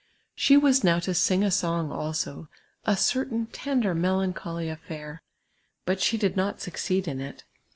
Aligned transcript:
She 0.33 0.57
was 0.57 0.83
now 0.83 0.97
to 1.01 1.13
sing 1.13 1.43
a 1.43 1.51
song 1.51 1.91
also, 1.91 2.49
a 2.85 2.97
cer 2.97 3.25
tain 3.25 3.45
tender 3.45 3.93
melancholy 3.93 4.65
atl'uir; 4.67 5.19
but 5.85 6.01
she 6.01 6.17
did 6.17 6.35
not 6.35 6.59
succeed 6.59 7.07
in 7.07 7.19
it. 7.21 7.43